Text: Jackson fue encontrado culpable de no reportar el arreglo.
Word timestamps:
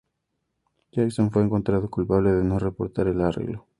Jackson 0.91 1.29
fue 1.29 1.43
encontrado 1.43 1.87
culpable 1.91 2.31
de 2.31 2.43
no 2.43 2.57
reportar 2.57 3.07
el 3.07 3.21
arreglo. 3.21 3.67